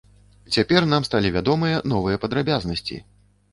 [0.55, 3.01] Цяпер нам сталі вядомыя новыя падрабязнасці.